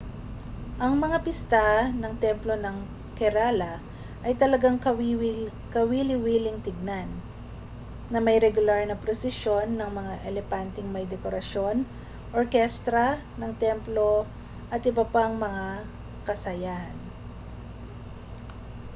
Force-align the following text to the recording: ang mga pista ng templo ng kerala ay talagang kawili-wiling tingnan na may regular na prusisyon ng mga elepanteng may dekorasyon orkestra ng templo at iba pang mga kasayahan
ang 0.85 0.93
mga 1.03 1.17
pista 1.27 1.67
ng 2.01 2.13
templo 2.25 2.53
ng 2.59 2.73
kerala 3.17 3.73
ay 4.25 4.33
talagang 4.41 4.77
kawili-wiling 5.79 6.57
tingnan 6.67 7.05
na 8.11 8.17
may 8.25 8.37
regular 8.45 8.81
na 8.89 8.97
prusisyon 9.03 9.67
ng 9.77 9.89
mga 9.99 10.13
elepanteng 10.29 10.89
may 10.95 11.05
dekorasyon 11.11 11.77
orkestra 12.39 13.05
ng 13.39 13.51
templo 13.65 14.11
at 14.73 14.81
iba 14.89 15.05
pang 15.15 15.33
mga 15.45 15.65
kasayahan 16.27 16.97